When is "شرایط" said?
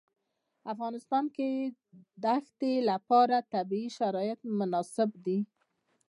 3.97-4.39